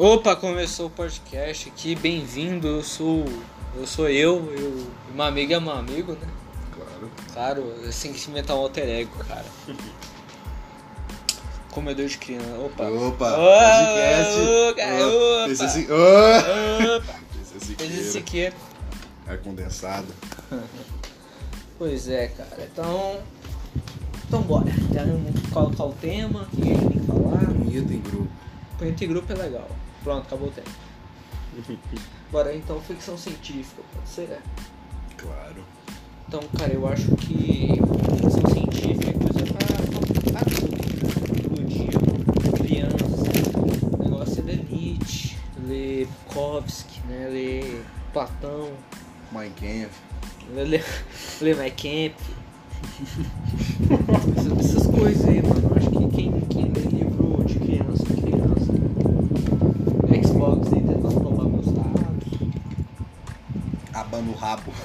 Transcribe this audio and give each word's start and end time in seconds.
Opa, 0.00 0.36
começou 0.36 0.86
o 0.86 0.90
podcast 0.90 1.68
aqui, 1.68 1.96
bem-vindo, 1.96 2.68
eu 2.68 2.84
sou. 2.84 3.24
Eu 3.74 3.84
sou 3.84 4.08
eu, 4.08 4.48
eu. 4.56 4.86
Uma 5.12 5.26
amiga 5.26 5.56
é 5.56 5.60
meu 5.60 5.72
amigo, 5.72 6.12
né? 6.12 6.28
Claro. 6.72 7.10
Claro, 7.32 7.74
assim 7.88 8.12
que 8.12 8.20
se 8.20 8.30
inventar 8.30 8.54
um 8.54 8.60
alter 8.60 8.88
ego, 8.88 9.10
cara. 9.24 9.44
Comedor 11.72 12.06
de 12.06 12.16
criança. 12.16 12.46
Opa. 12.60 12.84
Opa, 12.84 13.32
podcast. 13.34 14.36
podcast. 14.66 15.02
Opa, 15.02 15.50
Esse 15.50 15.92
opa. 15.92 16.96
Opa. 16.96 17.20
Esse 17.42 17.66
Siqueira. 17.66 17.94
esse 17.94 18.18
aqui. 18.18 18.52
Ar 19.26 19.38
condensado. 19.38 20.06
Pois 21.76 22.08
é, 22.08 22.28
cara. 22.28 22.68
Então. 22.72 23.18
Então 24.28 24.42
bora. 24.42 24.70
Já 24.94 25.02
colocar 25.52 25.84
o 25.86 25.92
tema, 25.94 26.42
o 26.42 26.46
que 26.56 26.62
a 26.62 26.64
gente 26.66 26.86
tem 26.86 27.00
que 27.00 27.06
falar. 27.06 27.46
Punheta 27.46 27.92
em 27.92 28.00
grupo. 28.00 28.28
Punheta 28.78 29.04
em 29.04 29.08
grupo 29.08 29.32
é 29.32 29.34
legal. 29.34 29.68
Pronto, 30.08 30.24
acabou 30.26 30.48
o 30.48 30.50
tempo. 30.50 30.70
Bora 32.32 32.56
então, 32.56 32.80
ficção 32.80 33.18
científica, 33.18 33.82
pode 33.94 34.08
ser? 34.08 34.40
Claro. 35.18 35.62
Então, 36.26 36.40
cara, 36.56 36.72
eu 36.72 36.88
acho 36.88 37.14
que 37.16 37.74
ficção 38.16 38.50
científica 38.50 39.10
é 39.10 39.12
coisa 39.12 39.44
pra, 39.52 40.40
tudo, 40.46 40.72
né? 40.72 40.86
Todo 41.42 41.62
dia, 41.66 41.90
criança, 42.56 43.98
o 43.98 44.02
negócio 44.02 44.40
é 44.40 44.44
ler 44.44 44.64
Nietzsche, 44.70 45.36
ler 45.66 46.06
Bukowski, 46.06 47.00
né? 47.06 47.28
Ler 47.30 47.84
Platão, 48.10 48.70
Kampf. 49.30 49.94
ler, 50.54 50.64
ler, 50.64 50.84
ler 51.42 51.56
My 51.58 51.70
Camp. 51.70 52.14
essas, 54.38 54.56
essas 54.58 54.86
coisas 54.86 55.28
aí, 55.28 55.42
mano. 55.42 55.77
Rabo. 64.48 64.72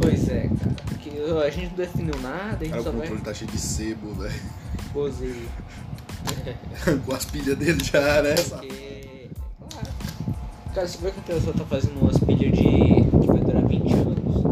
Pois 0.00 0.28
é, 0.28 0.48
cara. 0.48 0.76
Porque 0.88 1.10
a 1.44 1.50
gente 1.50 1.68
não 1.70 1.76
definiu 1.76 2.14
nada, 2.20 2.56
a 2.60 2.64
gente 2.64 2.70
Cara, 2.70 2.80
o 2.80 2.84
só 2.84 2.90
vai. 2.90 3.00
controle 3.00 3.22
tá 3.22 3.34
cheio 3.34 3.50
de 3.50 3.58
sebo, 3.58 4.12
velho. 4.14 4.40
Posei. 4.92 5.46
Com 7.04 7.14
as 7.14 7.24
pilhas 7.24 7.56
dele 7.58 7.82
já, 7.82 8.22
né? 8.22 8.34
Porque. 8.34 9.30
Claro. 9.70 9.88
Cara, 10.74 10.88
você 10.88 10.98
vê 10.98 11.10
que 11.10 11.20
a 11.20 11.22
pessoa 11.22 11.54
tá 11.54 11.64
fazendo 11.64 12.00
umas 12.00 12.18
pilhas 12.18 12.52
de. 12.56 12.64
que 12.64 13.26
vai 13.26 13.38
durar 13.40 13.66
20 13.66 13.92
anos. 13.94 14.44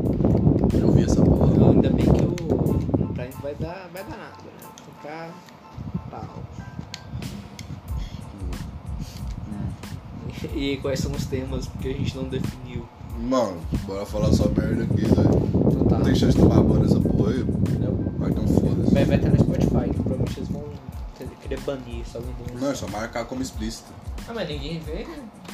Eu 0.80 0.92
vi 0.92 1.05
essa 1.05 1.22
porra. 1.22 1.52
Então, 1.55 1.70
ainda 1.70 1.91
bem 1.91 2.06
que 2.06 2.22
o. 2.22 2.33
o 2.33 3.08
Prime 3.14 3.33
vai 3.42 3.55
dar. 3.55 3.89
vai 3.92 4.02
dar 4.05 4.16
nada, 4.16 4.42
né? 4.42 4.68
Ficar. 5.00 5.30
tal. 6.11 6.42
E 10.54 10.77
quais 10.78 11.00
são 11.00 11.12
os 11.12 11.24
temas 11.27 11.66
porque 11.66 11.88
a 11.88 11.92
gente 11.92 12.16
não 12.16 12.24
definiu. 12.24 12.84
Mano, 13.18 13.56
bora 13.86 14.04
falar 14.04 14.32
só 14.32 14.48
merda 14.48 14.82
aqui, 14.84 15.02
velho. 15.02 15.48
Então 15.70 15.84
tá. 15.86 15.98
Não 15.98 16.04
tem 16.04 16.14
chance 16.14 16.36
de 16.36 16.42
tomar 16.42 16.60
banho 16.62 16.82
nessa 16.82 17.00
porra 17.00 17.30
aí. 17.30 17.40
Entendeu? 17.40 18.12
Vai 18.18 18.30
então 18.30 18.46
foda-se. 18.46 18.92
Vai, 18.94 19.05
vai 19.05 19.16
estar 19.16 19.30
no 19.30 19.38
Spotify, 19.38 19.88
que 19.90 20.02
provavelmente 20.02 20.38
eles 20.40 20.48
vão 20.48 20.64
querer 21.42 21.60
banir 21.60 22.02
só 22.10 22.18
alguém 22.18 22.32
do 22.52 22.60
Não, 22.60 22.70
é 22.70 22.74
só 22.74 22.88
marcar 22.88 23.24
como 23.27 23.42
explícito. 23.42 23.92
Ah, 24.27 24.32
mas 24.34 24.48
ninguém 24.48 24.80
vê. 24.80 25.06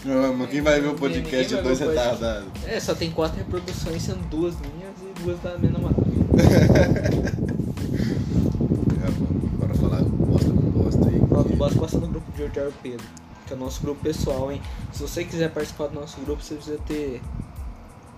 Não, 0.05 0.35
mas 0.37 0.49
quem 0.51 0.61
vai 0.61 0.81
ver 0.81 0.89
o 0.89 0.95
podcast 0.95 1.55
de 1.55 1.61
dois 1.63 1.81
retardados? 1.81 2.49
É, 2.67 2.79
só 2.79 2.95
tem 2.95 3.11
quatro 3.11 3.37
reproduções, 3.39 4.03
sendo 4.03 4.29
duas 4.31 4.55
minhas 4.55 4.95
e 5.03 5.23
duas 5.23 5.39
da 5.41 5.59
minha 5.59 5.73
namorada. 5.73 6.01
É, 9.03 9.05
mano, 9.05 9.51
bora 9.59 9.75
falar 9.75 10.03
bosta 10.03 10.51
com 10.51 10.71
bosta 10.71 11.09
aí. 11.09 11.21
Que- 11.49 11.57
basta 11.57 11.79
passar 11.81 11.99
no 11.99 12.09
grupo 12.09 12.33
de 12.33 12.43
Odiar 12.45 12.71
Pedro, 12.83 13.07
que 13.51 13.55
é 13.55 13.57
o 13.57 13.61
nosso 13.61 13.81
grupo 13.83 14.01
pessoal, 14.03 14.53
hein? 14.53 14.63
Se 14.93 15.03
você 15.03 15.25
quiser 15.25 15.51
participar 15.51 15.89
do 15.89 15.99
nosso 15.99 16.21
grupo, 16.21 16.41
você 16.43 16.55
precisa 16.55 16.79
ter 16.87 17.21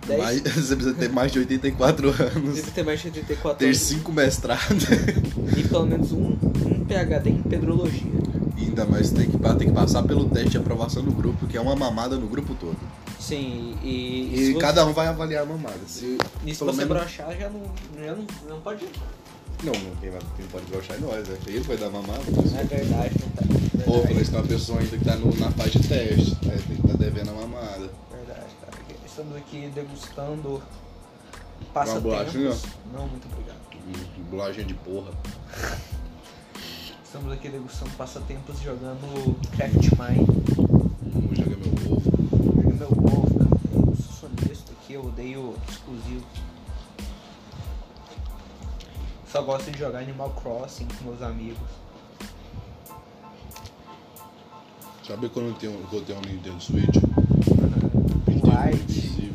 10. 0.07 0.21
Mais- 0.23 0.41
você 0.55 0.77
precisa 0.77 0.95
ter 0.95 1.09
mais 1.09 1.33
de 1.33 1.39
84 1.39 2.09
anos. 2.09 2.33
Precisa 2.53 2.71
ter 2.73 2.85
mais 2.85 3.01
de 3.01 3.07
84 3.09 3.59
Ter 3.59 3.65
anos 3.67 3.79
5 3.79 4.13
mestrados. 4.13 4.85
e 5.57 5.63
pelo 5.69 5.87
menos 5.87 6.13
um, 6.13 6.37
um 6.67 6.85
PhD 6.85 7.31
em 7.31 7.43
pedrologia. 7.43 8.13
E 8.59 8.65
ainda 8.65 8.85
mais 8.85 9.11
tem 9.11 9.31
que, 9.31 9.39
tem 9.39 9.69
que 9.69 9.73
passar 9.75 10.03
pelo 10.03 10.29
teste 10.29 10.51
de 10.51 10.59
aprovação 10.59 11.03
do 11.03 11.11
grupo, 11.13 11.47
que 11.47 11.57
é 11.57 11.61
uma 11.61 11.75
mamada 11.75 12.17
no 12.17 12.27
grupo 12.27 12.55
todo. 12.55 12.77
Sim, 13.19 13.77
e. 13.83 14.35
E, 14.35 14.53
você- 14.53 14.59
cada 14.59 14.85
um 14.85 14.93
vai 14.93 15.07
avaliar 15.07 15.45
a 15.45 15.47
mamada. 15.47 15.79
Se, 15.87 16.19
E 16.45 16.55
se 16.55 16.63
você 16.63 16.85
menos- 16.85 16.89
brochar, 16.99 17.35
já 17.39 17.49
não, 17.49 17.63
já 18.05 18.15
não, 18.15 18.27
não 18.49 18.61
pode. 18.61 18.85
Não, 19.65 19.73
quem, 20.01 20.11
vai, 20.11 20.21
quem 20.37 20.47
pode 20.51 20.65
broxar 20.67 20.97
é 20.97 21.01
nós, 21.01 21.29
né? 21.29 21.37
Ele 21.47 21.61
vai 21.61 21.77
dar 21.77 21.89
mamada. 21.89 22.21
É 22.59 22.65
verdade, 22.65 23.15
não 23.21 23.29
tá. 23.31 23.62
Ou 23.87 24.15
nós 24.15 24.29
tem 24.29 24.39
uma 24.39 24.47
pessoa 24.47 24.81
ainda 24.81 24.97
que 24.99 25.05
tá 25.05 25.17
no, 25.17 25.35
na 25.39 25.51
fase 25.51 25.71
de 25.79 25.89
teste, 25.89 26.37
aí 26.43 26.59
tem 26.63 26.77
que 26.77 26.87
estar 26.87 26.97
devendo 26.97 27.31
a 27.31 27.33
mamada. 27.35 27.91
verdade, 28.11 28.47
cara. 28.61 28.73
Estamos 29.05 29.37
aqui 29.37 29.71
degustando 29.75 30.49
Uma 30.49 30.63
passatempos. 31.73 32.03
bolachinha? 32.03 32.57
Não, 32.93 33.07
muito 33.09 33.27
obrigado. 33.31 33.59
Hum, 33.75 34.23
Bolachinha 34.31 34.65
de 34.65 34.75
porra. 34.75 35.11
Estamos 37.05 37.33
aqui 37.33 37.49
degustando 37.49 37.91
passatempos 37.93 38.59
jogando 38.61 39.37
Craft 39.57 39.75
Mine. 39.99 40.27
Vou 41.03 41.35
jogar 41.35 41.57
meu 41.57 41.93
ovo. 41.93 42.03
Joguei 42.55 42.73
meu 42.73 42.89
ovo, 42.89 43.39
cara. 43.39 43.51
Eu 43.91 43.97
sou 43.97 44.29
honesto 44.31 44.73
aqui, 44.73 44.95
eu 44.95 45.05
odeio 45.05 45.55
exclusivo. 45.69 46.25
Só 49.31 49.43
gosto 49.43 49.71
de 49.71 49.79
jogar 49.79 49.99
Animal 50.01 50.31
Crossing 50.43 50.87
com 50.87 51.05
meus 51.05 51.23
amigos. 51.23 51.69
Sabe 55.13 55.29
quando 55.29 55.49
eu 55.49 55.53
tenho, 55.57 55.79
que 55.91 55.97
eu 55.97 56.01
tenho 56.01 56.19
um 56.21 56.23
Nintendo 56.23 56.59
Switch? 56.59 56.97
Um 58.29 58.49
light. 58.49 59.31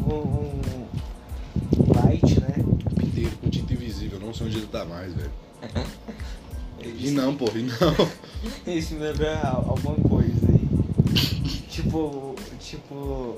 Um, 0.00 0.14
um, 0.14 0.60
um 1.78 1.92
light, 1.94 2.40
né? 2.40 2.56
Inteiro 3.04 3.30
com 3.40 3.48
tinta 3.48 3.72
invisível, 3.72 4.18
não 4.18 4.34
sei 4.34 4.48
onde 4.48 4.56
ele 4.58 4.66
tá 4.66 4.84
mais, 4.84 5.14
velho. 5.14 5.30
E 6.84 7.12
não, 7.12 7.36
porra, 7.36 7.60
e 7.60 7.62
não. 7.62 8.74
Isso 8.74 8.94
me 8.94 9.00
lembra 9.02 9.38
al- 9.42 9.64
alguma 9.68 9.94
coisa 10.08 10.48
aí. 10.48 10.68
tipo, 11.70 12.34
tipo, 12.58 13.36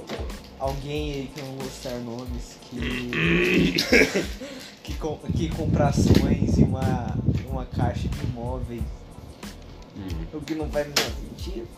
alguém 0.59 1.13
aí 1.13 1.31
que 1.35 1.43
não 1.43 1.53
vou 1.57 1.69
citar 1.69 2.01
nomes 2.01 2.57
que. 2.63 3.75
que, 4.83 4.95
com, 4.95 5.19
que 5.37 5.51
compra 5.51 5.89
ações 5.89 6.57
e 6.57 6.63
uma, 6.63 7.15
uma 7.51 7.67
caixa 7.67 8.09
de 8.09 8.25
imóveis, 8.25 8.81
o 10.33 10.41
que 10.41 10.55
não 10.55 10.69
faz 10.69 10.87
nenhum 10.87 11.37
sentido. 11.37 11.69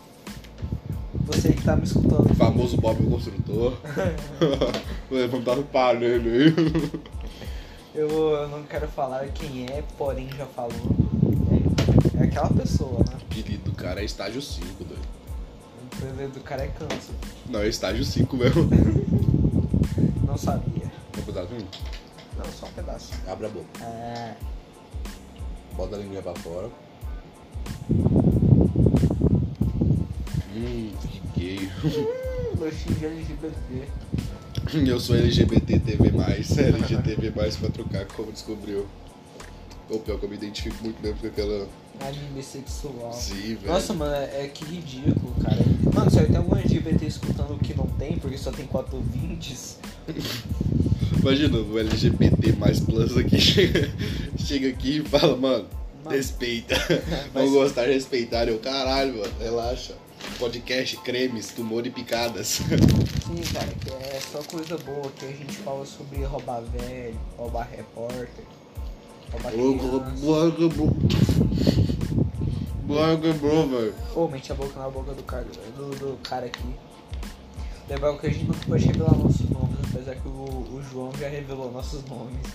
Você 1.25 1.51
que 1.51 1.61
tá 1.61 1.75
me 1.75 1.83
escutando. 1.83 2.31
O 2.31 2.35
famoso 2.35 2.77
Bob 2.77 3.03
o 3.03 3.09
Construtor. 3.09 3.73
Vou 5.09 5.19
levantar 5.19 5.57
o 5.57 5.63
palheiro 5.63 6.23
aí. 6.29 6.53
Eu, 7.93 8.09
eu 8.09 8.47
não 8.47 8.63
quero 8.63 8.87
falar 8.87 9.27
quem 9.29 9.65
é, 9.65 9.83
porém 9.97 10.29
já 10.37 10.45
falou. 10.45 10.71
É, 11.51 12.23
é 12.23 12.27
aquela 12.27 12.49
pessoa, 12.49 12.99
né? 12.99 13.17
O 13.19 13.33
apelido 13.33 13.71
do 13.71 13.75
cara 13.75 14.01
é 14.01 14.05
estágio 14.05 14.41
5, 14.41 14.83
doido. 14.83 15.01
O 15.81 16.05
apelido 16.07 16.33
do 16.33 16.39
cara 16.41 16.63
é 16.63 16.67
câncer. 16.67 17.15
Não, 17.49 17.61
é 17.61 17.67
estágio 17.67 18.05
5 18.05 18.37
mesmo. 18.37 18.69
Não 20.27 20.37
sabia. 20.37 20.91
Quer 21.11 21.21
um 21.21 21.23
pedacinho? 21.23 21.67
Não, 22.37 22.45
só 22.51 22.67
um 22.67 22.71
pedaço. 22.71 23.13
Abre 23.27 23.47
a 23.47 23.49
boca. 23.49 23.83
É. 23.83 24.35
Bota 25.75 25.95
a 25.95 25.99
linguinha 25.99 26.21
pra 26.21 26.35
fora. 26.35 26.69
Hum, 30.55 30.91
que 31.35 31.39
gay. 31.39 31.71
Gostinho 32.57 32.95
de 32.95 33.05
LGBT. 33.05 33.87
Eu 34.85 34.99
sou 34.99 35.15
LGBT 35.15 35.79
TV+, 35.79 36.07
LGTV+, 36.07 37.31
pra 37.31 37.69
trocar, 37.69 38.05
como 38.07 38.31
descobriu. 38.31 38.85
Ou 39.89 39.99
pior 39.99 40.19
que 40.19 40.25
eu 40.25 40.29
me 40.29 40.35
identifico 40.35 40.75
muito 40.83 41.01
mesmo 41.01 41.17
com 41.19 41.27
aquela... 41.27 41.67
Anime 42.01 42.27
bissexual. 42.35 43.13
Sim, 43.13 43.55
velho. 43.55 43.67
Nossa, 43.67 43.93
mano, 43.93 44.13
é, 44.13 44.43
é 44.43 44.47
que 44.49 44.65
ridículo, 44.65 45.33
cara. 45.41 45.63
Mano, 45.93 46.11
se 46.11 46.21
tem 46.25 46.35
algum 46.35 46.55
LGBT 46.55 47.05
escutando 47.05 47.53
o 47.53 47.57
que 47.57 47.73
não 47.73 47.87
tem, 47.87 48.17
porque 48.17 48.37
só 48.37 48.51
tem 48.51 48.67
quatro 48.67 48.97
ouvintes. 48.97 49.79
Imagina 51.21 51.57
o 51.57 51.79
LGBT 51.79 52.53
mais 52.53 52.79
plus 52.79 53.17
aqui 53.17 53.39
chega, 53.41 53.89
chega 54.37 54.67
aqui 54.69 54.97
e 54.97 55.03
fala, 55.03 55.35
mano, 55.37 55.65
Mano. 56.07 56.17
respeita. 56.17 56.75
Mas- 57.33 57.45
Não 57.45 57.53
gostar, 57.53 57.83
respeitar. 57.87 58.47
Eu, 58.47 58.59
caralho, 58.59 59.17
mano, 59.19 59.33
relaxa. 59.39 59.95
Podcast, 60.39 60.97
cremes, 60.97 61.49
tumor 61.53 61.85
e 61.85 61.89
picadas. 61.91 62.47
Sim, 63.27 63.41
cara, 63.53 63.67
que 63.67 63.89
é 63.91 64.19
só 64.19 64.41
coisa 64.43 64.77
boa, 64.79 65.09
que 65.15 65.25
a 65.25 65.29
gente 65.29 65.55
fala 65.57 65.85
sobre 65.85 66.23
roubar 66.23 66.61
velho, 66.61 67.19
roubar 67.37 67.69
repórter, 67.69 68.43
roubar 69.31 69.51
criança. 69.51 69.77
Quebrou, 73.21 73.67
velho. 73.67 73.93
Ô, 74.15 74.27
mente 74.27 74.51
a 74.51 74.55
boca 74.55 74.79
na 74.79 74.89
boca 74.89 75.13
do 75.13 75.23
cara, 75.23 75.45
do, 75.75 75.89
do 75.95 76.17
cara 76.23 76.45
aqui. 76.45 76.75
Lembrar 77.89 78.17
que 78.17 78.27
a 78.27 78.29
gente 78.29 78.45
não 78.45 78.53
pode 78.55 78.85
revelar 78.85 79.15
nossos 79.15 79.49
nomes, 79.49 79.77
apesar 79.91 80.15
que 80.15 80.27
o, 80.27 80.31
o 80.31 80.83
João 80.91 81.11
já 81.19 81.27
revelou 81.29 81.71
nossos 81.71 82.03
nomes. 82.05 82.45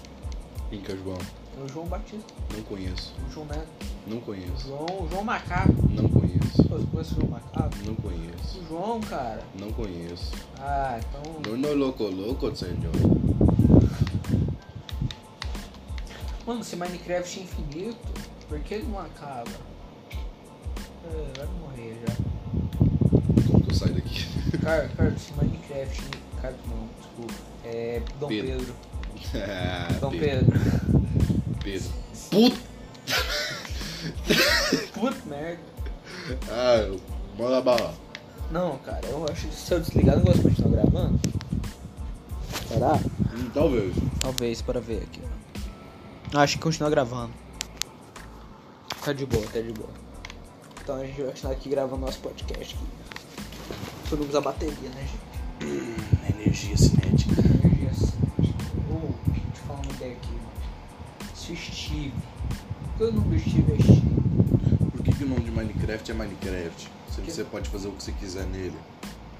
Quem 0.68 0.80
que 0.80 0.90
é 0.92 0.94
o 0.94 1.02
João? 1.02 1.18
É 1.58 1.64
o 1.64 1.68
João 1.68 1.86
Batista. 1.86 2.34
Não 2.54 2.62
conheço. 2.64 3.14
O 3.28 3.32
João 3.32 3.46
Neto. 3.46 3.68
Não 4.06 4.20
conheço. 4.20 4.66
João, 4.66 5.08
João 5.10 5.24
Macaco. 5.24 5.72
Não 5.90 6.08
conheço. 6.08 6.64
Pô, 6.68 6.76
você 6.76 6.86
conhece 6.86 7.12
o 7.12 7.16
João 7.16 7.28
Macaco? 7.28 7.76
Não 7.86 7.94
conheço. 7.94 8.58
O 8.58 8.66
João, 8.68 9.00
cara. 9.00 9.42
Não 9.58 9.72
conheço. 9.72 10.32
Ah, 10.58 10.98
então. 10.98 11.52
No, 11.52 11.56
no 11.56 11.74
louco, 11.74 12.04
louco, 12.04 12.54
senhor. 12.56 12.92
Mano, 16.46 16.64
se 16.64 16.74
Minecraft 16.74 17.38
é 17.38 17.42
infinito, 17.42 17.96
por 18.48 18.58
que 18.60 18.74
ele 18.74 18.88
não 18.88 18.98
acaba? 18.98 19.50
É, 21.04 21.38
vai 21.38 21.46
morrer 21.60 21.96
já. 22.06 22.14
Como 23.46 23.62
que 23.62 23.70
eu 23.70 23.74
saio 23.74 23.94
daqui? 23.94 24.26
Cara, 24.58 24.88
cara, 24.88 25.16
se 25.18 25.32
Minecraft. 25.34 26.02
Cara, 26.40 26.56
não, 26.68 26.88
desculpa. 26.98 27.34
É. 27.64 28.02
Dom 28.18 28.28
Pedro. 28.28 28.58
Pedro. 28.58 28.74
Ah, 29.34 29.88
Dom 30.00 30.10
Pedro. 30.10 30.46
Pedro. 30.50 31.32
Puta! 32.30 32.56
Puta 34.94 35.16
merda. 35.26 35.60
Ah, 36.50 36.98
manda 37.38 37.60
bala. 37.60 37.94
Não, 38.50 38.78
cara, 38.78 39.00
eu 39.06 39.24
acho 39.30 39.46
que 39.46 39.54
se 39.54 39.72
eu 39.72 39.80
desligar, 39.80 40.16
não 40.16 40.24
gosto 40.24 40.38
de 40.38 40.48
continuar 40.48 40.82
gravando. 40.82 41.20
Será? 42.68 42.94
Hum, 42.94 43.50
Talvez. 43.54 43.94
Talvez, 44.20 44.62
para 44.62 44.80
ver 44.80 45.02
aqui. 45.04 45.20
Acho 46.34 46.56
que 46.56 46.62
continua 46.62 46.90
gravando. 46.90 47.32
Tá 49.04 49.12
de 49.12 49.26
boa, 49.26 49.44
tá 49.52 49.60
de 49.60 49.72
boa. 49.72 49.90
Então 50.82 50.96
a 50.96 51.04
gente 51.04 51.16
vai 51.18 51.26
continuar 51.30 51.52
aqui 51.52 51.68
gravando 51.68 52.00
nosso 52.06 52.18
podcast 52.20 52.74
aqui. 52.74 52.84
Economizar 54.06 54.42
bateria, 54.42 54.88
né, 54.90 55.06
gente? 55.60 56.36
Energia 56.36 56.76
cinética. 56.76 57.40
Energia 57.64 57.90
assim. 57.90 58.12
Ô, 58.90 59.12
deixa 59.28 59.46
eu 59.46 59.66
falar 59.66 59.80
uma 59.80 59.92
ideia 59.92 60.12
aqui, 60.12 60.28
mano. 60.32 60.42
Se 61.42 61.52
o 61.52 61.56
Steve. 61.56 62.12
Por 62.82 62.96
que 62.98 63.04
o 63.04 63.12
nome 63.12 63.36
do 63.36 63.40
Steve 63.50 63.72
é 63.72 63.76
Steve? 63.82 64.90
Por 64.92 65.02
que, 65.02 65.12
que 65.12 65.24
o 65.24 65.28
nome 65.28 65.40
de 65.42 65.50
Minecraft 65.50 66.10
é 66.10 66.14
Minecraft? 66.14 66.88
Se 67.10 67.20
Que- 67.20 67.30
você 67.32 67.44
pode 67.44 67.68
fazer 67.68 67.88
o 67.88 67.92
que 67.92 68.02
você 68.04 68.12
quiser 68.12 68.46
nele. 68.46 68.76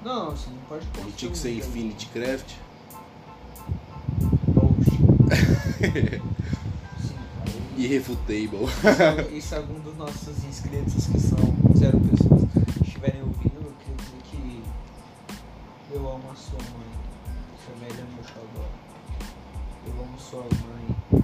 Não, 0.03 0.31
você 0.31 0.49
não 0.49 0.57
pode 0.67 0.85
Não 1.01 1.11
tinha 1.11 1.31
que 1.31 1.37
ser 1.37 1.55
Infinity 1.55 2.07
Craft? 2.07 2.51
Sim, 5.73 7.15
cara. 7.37 7.53
Irrefutable. 7.77 8.67
E 9.31 9.41
se 9.41 9.55
algum 9.55 9.79
dos 9.79 9.95
nossos 9.97 10.43
inscritos 10.43 11.07
que 11.07 11.19
são 11.19 11.39
zero 11.77 11.99
pessoas 12.01 12.43
estiverem 12.85 13.21
ouvindo, 13.21 13.55
eu 13.61 13.73
queria 13.79 13.95
dizer 13.95 14.21
que 14.29 14.63
eu 15.93 15.99
amo 16.09 16.23
a 16.31 16.35
sua 16.35 16.59
mãe. 16.59 16.91
Sua 17.65 17.75
velha 17.79 18.01
é 18.01 18.05
meu 18.13 18.23
xodó. 18.23 18.67
Eu 19.87 19.93
amo 20.03 20.19
sua 20.19 20.41
mãe. 20.43 21.22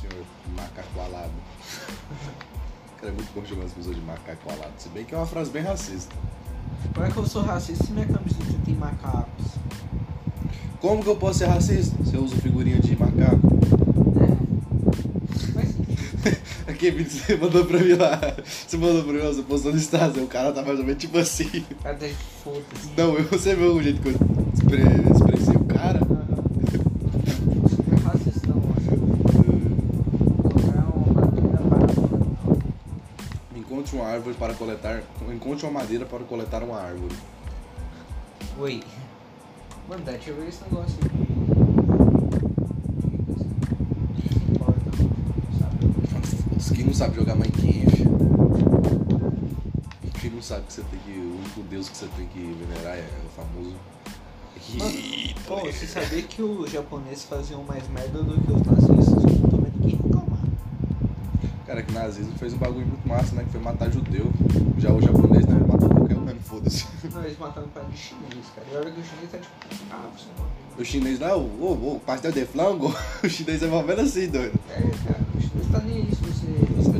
Senhor. 0.00 0.24
Macaco 0.56 1.00
alado. 1.00 1.30
Cara, 3.00 3.12
é 3.12 3.14
muito 3.14 3.28
bom 3.34 3.44
chamar 3.44 3.64
as 3.64 3.72
pessoas 3.72 3.94
de 3.96 4.02
macaco 4.02 4.50
alado. 4.50 4.72
Se 4.78 4.88
bem 4.88 5.04
que 5.04 5.14
é 5.14 5.18
uma 5.18 5.26
frase 5.26 5.50
bem 5.50 5.62
racista. 5.62 6.14
Como 6.94 7.06
é 7.06 7.10
que 7.10 7.16
eu 7.16 7.26
sou 7.26 7.42
racista 7.42 7.84
se 7.84 7.92
minha 7.92 8.06
camiseta 8.06 8.44
tem 8.64 8.74
macacos? 8.74 9.44
Como 10.80 11.02
que 11.02 11.08
eu 11.08 11.16
posso 11.16 11.40
ser 11.40 11.46
racista 11.46 11.96
se 12.04 12.14
eu 12.14 12.22
uso 12.22 12.36
figurinha 12.36 12.78
de 12.78 12.96
macaco? 12.98 13.40
É. 16.66 16.70
Aquele 16.70 16.96
vídeo 17.04 17.10
que 17.20 17.26
você 17.26 17.36
mandou 17.36 17.64
pra 17.64 17.78
mim 17.78 17.92
lá. 17.94 18.20
Você 18.66 18.76
mandou 18.76 19.02
pra 19.04 19.12
mim, 19.12 19.20
você 19.20 19.42
postou 19.42 19.72
no 19.72 19.78
Instagram. 19.78 20.22
O 20.24 20.26
cara 20.26 20.52
tá 20.52 20.62
mais 20.62 20.78
ou 20.78 20.84
menos 20.84 21.00
tipo 21.00 21.18
assim. 21.18 21.44
De 21.48 22.14
foda-se. 22.42 22.90
Não, 22.96 23.14
eu- 23.16 23.24
você 23.24 23.54
viu 23.54 23.74
o 23.76 23.82
jeito 23.82 24.00
que 24.02 24.08
eu 24.08 24.12
expre- 24.54 24.82
expressei 25.14 25.54
o 25.56 25.64
cara? 25.64 26.00
Árvore 34.16 34.34
para 34.36 34.54
coletar. 34.54 35.02
Encontre 35.32 35.66
uma 35.66 35.80
madeira 35.80 36.04
para 36.06 36.24
coletar 36.24 36.62
uma 36.62 36.80
árvore. 36.80 37.14
Oi. 38.58 38.82
Mano, 39.88 40.02
deixa 40.04 40.30
eu 40.30 40.36
ver 40.36 40.48
esse 40.48 40.64
negócio. 40.64 40.96
Foda-se, 46.08 46.74
Quem 46.74 46.84
não 46.84 46.94
sabe 46.94 47.16
jogar 47.16 47.36
Minecraft? 47.36 48.04
Quem 50.20 50.30
não 50.30 50.42
sabe 50.42 50.64
que 50.66 50.72
você 50.72 50.82
tem 50.82 50.98
que. 51.00 51.10
O 51.12 51.36
único 51.36 51.62
deus 51.68 51.88
que 51.88 51.96
você 51.96 52.08
tem 52.16 52.26
que 52.26 52.38
venerar 52.38 52.96
é 52.96 53.06
o 53.24 53.28
famoso. 53.30 53.76
Hitler. 54.58 55.34
Pô, 55.46 55.60
você 55.60 55.86
sabia 55.86 56.22
que 56.22 56.42
os 56.42 56.70
japoneses 56.72 57.24
faziam 57.24 57.62
mais 57.62 57.86
merda 57.88 58.22
do 58.22 58.40
que 58.40 58.52
os 58.52 58.62
nazistas? 58.62 59.22
Eu 59.22 59.50
tô 59.50 59.56
vendo 59.58 59.86
reclamar. 59.86 60.15
Cara, 61.76 61.86
que 61.86 61.92
o 61.92 61.94
nazismo 61.94 62.32
fez 62.38 62.54
um 62.54 62.56
bagulho 62.56 62.86
muito 62.86 63.06
massa, 63.06 63.36
né? 63.36 63.44
Que 63.44 63.50
foi 63.50 63.60
matar 63.60 63.92
judeu. 63.92 64.32
Já 64.78 64.90
o 64.94 65.02
japonês, 65.02 65.44
né? 65.44 65.60
Matou 65.68 65.90
qualquer 65.90 66.16
um 66.16 66.22
mesmo, 66.22 66.40
foda-se. 66.40 66.86
Não, 67.12 67.22
eles 67.22 67.38
mataram 67.38 67.66
um 67.66 67.70
pai 67.70 67.84
de 67.90 67.98
chinês, 67.98 68.46
cara. 68.54 68.66
E 68.72 68.76
olha 68.76 68.90
que 68.90 69.00
o 69.00 69.04
chinês 69.04 69.30
tá 69.30 69.36
tipo. 69.36 69.84
Ah, 69.90 70.08
você 70.16 70.24
morreu. 70.38 70.52
O 70.78 70.84
chinês 70.84 71.20
lá, 71.20 71.36
o, 71.36 71.42
o, 71.42 71.96
o 71.96 72.00
pastel 72.00 72.32
de 72.32 72.46
flango, 72.46 72.94
o 73.22 73.28
chinês 73.28 73.62
é 73.62 73.66
menos 73.66 74.10
assim, 74.10 74.26
doido. 74.28 74.58
É, 74.70 74.80
cara, 74.80 75.20
o 75.36 75.40
chinês 75.40 75.66
tá 75.70 75.80
nem 75.80 76.06
se 76.06 76.22
você. 76.22 76.46
Você 76.76 76.98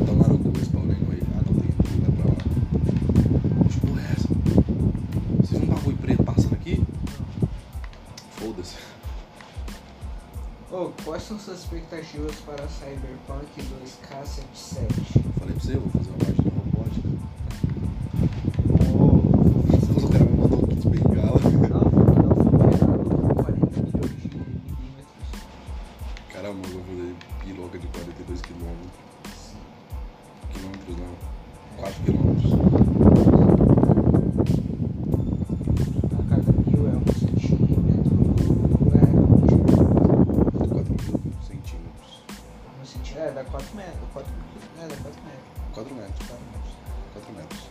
expectativas 11.67 12.35
para 12.45 12.65
Cyberpunk 12.69 13.61
2K77? 13.61 14.87
Falei 15.37 15.53
pra 15.53 15.59
você, 15.59 15.75
eu 15.75 15.81
vou 15.81 15.91
fazer 15.91 16.09
uma 16.11 16.19
parte 16.19 16.41
do 16.41 16.49
robótica. 16.49 17.09
Ô, 18.93 19.05
O 20.01 20.09
cara 20.09 20.23
me 20.23 20.37
mandou 20.37 20.59
um 20.59 20.67
kit 20.67 20.87
bengala. 20.87 21.39
Não, 21.67 21.83
não 21.91 22.63
foi 22.63 22.71
errado, 22.71 23.35
40 23.35 23.81
milhões 23.81 24.11
de 24.15 24.29
milímetros. 24.29 25.27
Caramba, 26.31 26.67
eu 26.67 26.71
vou 26.71 26.83
fazer 26.83 27.15
piroca 27.43 27.79
de 27.79 27.87
42 27.87 28.41
quilômetros. 28.41 28.93
Quilômetros 30.53 30.97
não. 30.97 31.15
4 31.75 32.03
quilômetros. 32.03 32.66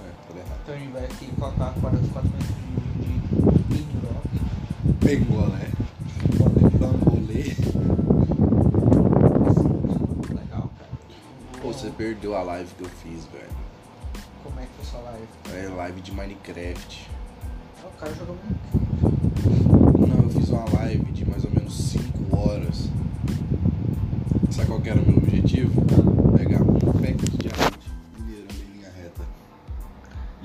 É, 0.06 0.38
errado. 0.38 0.60
Então 0.62 0.74
a 0.74 0.78
gente 0.78 0.92
vai 0.92 1.04
aqui 1.04 1.26
colocar 1.38 1.74
4, 1.80 1.98
4 2.12 2.30
metros 2.30 2.54
de, 2.96 3.12
de 3.74 3.82
piroca. 3.82 4.28
Bengolé. 5.04 5.70
Bambolê. 6.78 7.56
Legal, 10.34 10.70
cara. 10.78 10.90
Pô, 11.60 11.72
você 11.72 11.90
perdeu 11.90 12.36
a 12.36 12.42
live 12.42 12.70
que 12.74 12.82
eu 12.84 12.88
fiz, 12.88 13.24
velho. 13.26 13.56
Como 14.42 14.60
é 14.60 14.62
que 14.64 14.70
foi 14.76 14.84
sua 14.84 15.00
live? 15.00 15.26
É 15.52 15.68
live 15.74 16.00
de 16.00 16.12
Minecraft. 16.12 17.10
Ah, 17.82 17.86
o 17.86 18.00
cara 18.00 18.14
jogou 18.14 18.36
muito. 18.44 20.08
Não, 20.08 20.24
eu 20.24 20.30
fiz 20.30 20.48
uma 20.50 20.64
live 20.78 21.12
de 21.12 21.24
mais 21.28 21.44
ou 21.44 21.50
menos 21.50 21.74
5 21.74 22.36
horas. 22.36 22.88
Sabe 24.50 24.68
qual 24.68 24.80
que 24.80 24.88
era 24.88 25.00
o 25.00 25.06
meu 25.06 25.18
objetivo? 25.18 25.82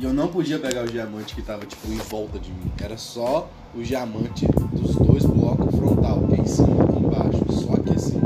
E 0.01 0.03
eu 0.03 0.11
não 0.11 0.29
podia 0.29 0.57
pegar 0.57 0.83
o 0.83 0.87
diamante 0.87 1.35
que 1.35 1.43
tava 1.43 1.63
tipo 1.63 1.87
em 1.87 1.97
volta 1.97 2.39
de 2.39 2.49
mim. 2.49 2.71
Era 2.81 2.97
só 2.97 3.47
o 3.75 3.83
diamante 3.83 4.47
dos 4.73 4.95
dois 4.95 5.23
blocos 5.23 5.75
frontal, 5.75 6.27
em 6.35 6.43
cima 6.43 6.87
e 6.91 6.97
embaixo. 6.97 7.45
Só 7.51 7.77
que 7.77 7.93
assim, 7.93 8.19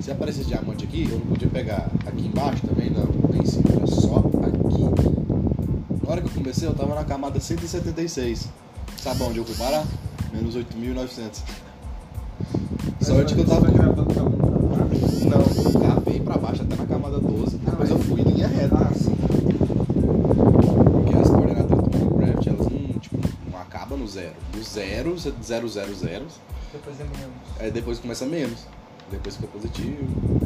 se 0.00 0.10
aparecesse 0.10 0.48
diamante 0.48 0.84
aqui, 0.84 1.04
eu 1.04 1.18
não 1.18 1.26
podia 1.26 1.48
pegar 1.50 1.90
aqui 2.06 2.26
embaixo 2.26 2.66
também, 2.66 2.88
não. 2.88 3.06
Em 3.38 3.44
cima, 3.44 3.64
era 3.76 3.86
só 3.86 4.16
aqui. 4.16 6.02
Na 6.02 6.10
hora 6.10 6.22
que 6.22 6.28
eu 6.28 6.32
comecei, 6.32 6.66
eu 6.66 6.72
tava 6.72 6.94
na 6.94 7.04
camada 7.04 7.38
176. 7.38 8.48
Sabe 8.96 9.22
onde 9.22 9.36
eu 9.36 9.44
fui 9.44 9.54
parar? 9.54 9.84
Menos 10.32 10.56
8.900. 10.56 11.42
Sorte 13.02 13.34
que 13.34 13.40
eu 13.42 13.46
tava. 13.46 13.97
Zero. 24.18 24.34
Do 24.52 24.62
zero, 24.62 25.16
zero, 25.18 25.68
zero, 25.68 25.94
zero. 25.94 26.26
Depois 26.72 27.00
é 27.00 27.04
menos. 27.04 27.60
Aí 27.60 27.70
depois 27.70 27.98
começa 27.98 28.26
menos. 28.26 28.66
Depois 29.10 29.36
fica 29.36 29.48
positivo. 29.48 30.37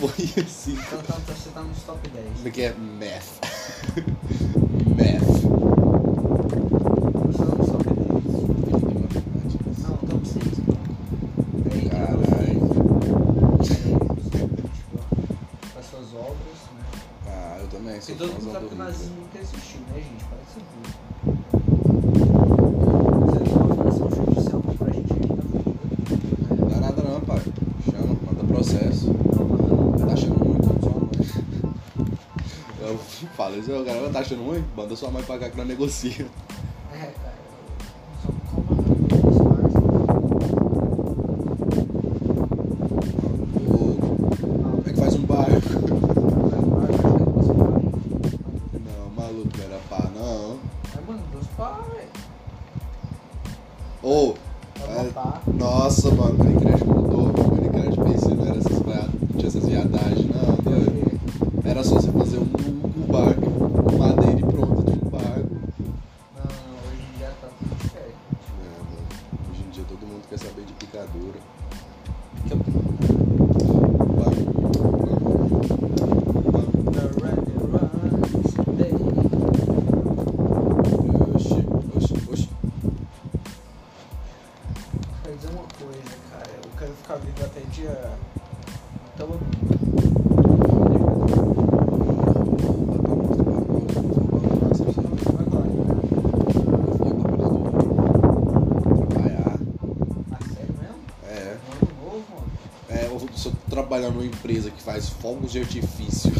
foi 0.00 0.42
assim. 0.42 0.72
Então, 0.72 0.98
então, 0.98 1.16
então 1.18 1.34
está 1.34 1.60
nos 1.60 1.82
top 1.82 2.08
10. 2.08 2.26
Como 2.36 2.48
é 2.48 2.50
que 2.50 2.62
é? 2.62 2.72
Math. 2.72 3.40
Math. 4.96 5.40
Tá 15.72 15.98
obras, 16.16 16.60
né? 16.74 16.84
Ah, 17.26 17.58
eu 17.60 17.68
também. 17.68 17.96
E 17.96 18.14
todo 18.14 18.32
mundo 18.32 18.52
sabe 18.52 18.68
que 18.68 18.74
o 18.74 18.78
nazismo 18.78 19.16
nunca 19.16 19.38
existiu, 19.38 19.80
né, 19.80 19.96
gente? 19.96 20.24
Parece 20.24 20.60
burro. 21.24 21.29
Fala, 33.28 33.56
o 33.56 33.84
cara 33.84 34.10
tá 34.10 34.20
achando 34.20 34.44
ruim? 34.44 34.64
Manda 34.76 34.96
sua 34.96 35.10
mãe 35.10 35.22
pagar 35.22 35.50
que 35.50 35.56
não 35.56 35.64
negocia. 35.64 36.26
ligadura. 70.92 71.40
se 103.18 103.46
eu 103.46 103.52
trabalhar 103.68 104.10
numa 104.10 104.24
empresa 104.24 104.70
que 104.70 104.82
faz 104.82 105.08
fogos 105.08 105.52
de 105.52 105.58
artifício. 105.60 106.30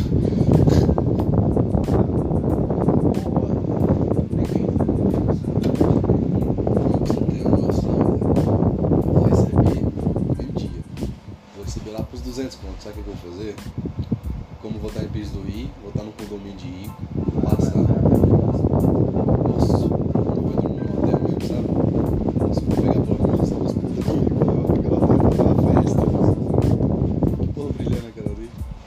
Sabe 12.81 12.99
o 12.99 13.05
que 13.05 13.11
eu 13.11 13.15
vou 13.15 13.33
fazer? 13.33 13.55
Como 14.62 14.79
vou 14.79 14.89
estar 14.89 15.05
em 15.05 15.09
Pires 15.09 15.29
do 15.31 15.43
Rio, 15.43 15.71
vou 15.83 15.91
estar 15.91 16.03
no 16.03 16.12
condomínio 16.12 16.57
de 16.57 16.67
i. 16.67 17.10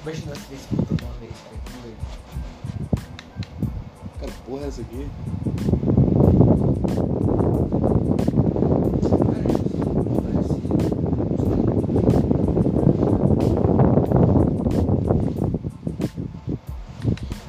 Imagina 0.05 0.35
se 0.35 0.49
desse 0.49 0.67
puta 0.67 1.05
uma 1.05 1.13
vez, 1.13 1.31
tranquilo. 1.47 1.95
Cara, 4.19 4.31
que 4.33 4.37
porra 4.45 4.65
é 4.65 4.67
essa 4.67 4.81
aqui? 4.81 5.07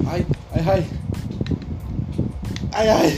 Ai, 0.07 0.25
ai, 0.53 0.63
ai. 0.65 0.87
Ai, 2.71 2.89
ai. 2.89 3.14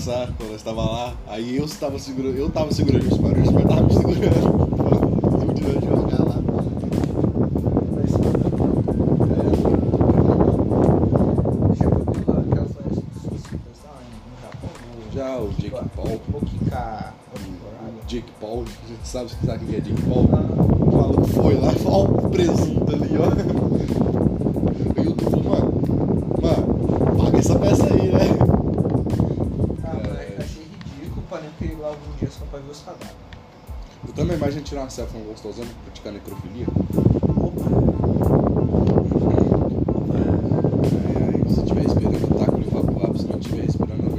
passar 0.00 0.28
quando 0.38 0.50
nós 0.50 0.56
estava 0.56 0.82
lá. 0.82 1.14
Aí 1.26 1.58
eu 1.58 1.64
estava 1.66 1.98
segurando, 1.98 2.36
eu 2.36 2.46
estava 2.46 2.72
segurando 2.72 3.06
o 3.06 3.14
Spar, 3.14 3.38
o 3.38 3.44
Spar 3.44 3.68
tava 3.68 3.82
me 3.82 3.92
segurando. 3.92 4.70
Não 5.46 5.54
tirando 5.54 5.80
de 5.80 5.86
jogar 5.86 6.24
lá. 6.24 6.40
Já 15.14 15.38
o 15.38 15.50
Jake 15.50 15.88
Paul. 15.94 16.20
Jake 18.08 18.32
Paul, 18.40 18.64
a 18.64 19.06
sabe, 19.06 19.30
o 19.30 19.66
que 19.66 19.76
é 19.76 19.80
Jake 19.80 20.02
Paul? 20.02 20.24
O 20.24 20.96
maluco 20.96 21.28
foi 21.28 21.54
lá, 21.54 21.72
olha 21.84 22.10
o 22.10 22.30
presunto 22.30 22.92
ali, 22.92 23.10
ó. 23.16 23.99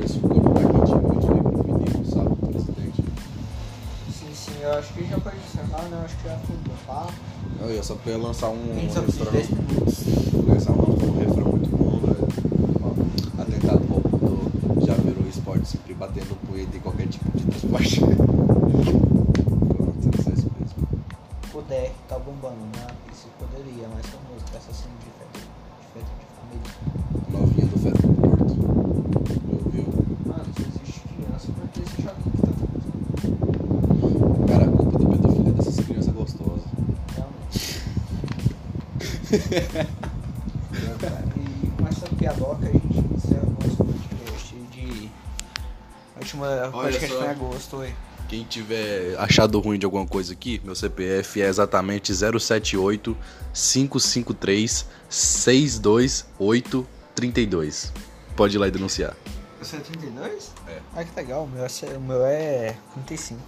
Ver 0.02 0.10
se 0.10 0.18
o 0.18 0.22
corpo 0.22 0.54
tá 0.54 0.62
quentinho, 0.62 1.08
eu 1.08 1.20
tirei 1.22 1.44
necrofilia, 1.44 2.06
sabe? 2.06 2.36
Presidente. 2.48 3.04
Sim, 4.12 4.34
sim, 4.34 4.54
eu 4.62 4.74
acho 4.74 4.94
que 4.94 5.08
já 5.08 5.20
pode 5.20 5.38
encerrar, 5.38 5.84
né? 5.84 5.98
Eu 5.98 6.06
acho 6.06 6.18
que 6.18 6.24
já 6.24 6.38
foi 6.38 6.56
do 6.58 6.86
papo. 6.88 7.14
Eu 7.62 7.72
ia 7.72 7.84
só 7.84 7.96
pra 7.96 8.18
lançar 8.18 8.50
um 8.50 8.72
A 8.72 8.80
gente 8.80 8.94
só 8.94 9.02
precisa 9.02 9.26
de 9.26 9.38
refrão. 9.38 9.60
10 9.60 9.70
minutos. 9.70 10.48
Lançar 10.48 10.72
um, 10.72 11.16
um 11.16 11.20
refrão 11.20 11.48
muito 11.48 11.70
bom, 11.70 12.00
velho. 12.00 12.28
Ó, 12.84 13.42
Atentado 13.42 13.86
roubo 13.86 14.18
do 14.18 14.86
já 14.86 14.94
virou 14.96 15.28
esporte, 15.28 15.68
sempre 15.68 15.94
punheta 16.52 16.76
em 16.76 16.80
qualquer 16.82 17.08
tipo 17.08 17.32
de 17.32 17.46
transporte. 17.46 18.02
Pronto, 18.02 18.20
é 20.10 20.22
só 20.22 20.30
isso 20.32 20.52
mesmo. 20.60 20.86
O 21.54 21.62
DR 21.62 21.92
tá 22.10 22.20
bombando, 22.20 22.60
né? 22.76 22.88
Isso 23.12 23.28
poderia, 23.40 23.88
mas 23.94 24.06
são 24.08 24.20
música 24.30 24.58
assassino 24.58 24.94
de 25.00 25.06
festa 25.18 25.40
de, 25.40 25.46
festa 25.94 26.12
de 26.20 26.26
família. 26.36 26.72
Novinha 27.32 27.68
do 27.68 27.80
Feto 27.80 28.06
Porto. 28.20 28.54
Ouviu? 29.50 29.88
Mano, 30.26 30.44
se 30.54 30.62
existe 30.64 31.08
criança, 31.08 31.48
por 31.54 31.68
que 31.70 31.80
esse 31.82 32.02
joguinho 32.02 32.32
que 32.36 32.42
tá 32.42 32.52
fazendo? 32.60 33.08
Cara, 34.48 34.66
a 34.66 34.68
culpa 34.68 35.00
da 35.00 35.06
pedofilia 35.10 35.54
dessas 35.54 35.80
crianças 35.86 36.14
gostosas. 36.14 36.68
Realmente. 37.16 37.82
e 41.38 41.68
com 41.78 41.88
essa 41.88 42.08
piadoca 42.16 42.68
a 42.68 42.72
gente 42.72 43.00
encerra 43.16 43.44
o 43.48 43.52
nosso 43.52 43.78
podcast 43.78 44.56
de. 44.72 45.10
Última 46.18 46.70
podcast 46.72 47.16
foi 47.16 47.26
em 47.26 47.30
agosto, 47.30 47.78
oi. 47.78 47.94
Quem 48.28 48.44
tiver 48.46 49.16
achado 49.20 49.60
ruim 49.60 49.78
de 49.78 49.86
alguma 49.86 50.08
coisa 50.08 50.32
aqui, 50.34 50.62
meu 50.64 50.74
CPF 50.74 51.42
é 51.42 51.48
exatamente 51.48 52.14
078 52.14 53.18
553 53.54 54.86
628 55.10 56.88
32. 57.14 57.94
Pode 58.36 58.56
ir 58.56 58.60
lá 58.60 58.68
e 58.68 58.72
denunciar. 58.72 59.16
Você 59.60 59.76
é 59.76 59.80
32? 59.80 60.54
É. 60.68 60.80
Ah, 60.96 61.04
que 61.04 61.16
legal, 61.16 61.44
o 61.44 61.48
meu 61.48 61.66
é, 61.66 61.70
o 61.98 62.02
meu 62.02 62.26
é 62.26 62.76
35. 62.94 63.40